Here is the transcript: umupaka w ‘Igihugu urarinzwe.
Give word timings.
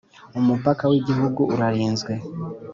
umupaka 0.39 0.83
w 0.91 0.93
‘Igihugu 0.99 1.41
urarinzwe. 1.53 2.13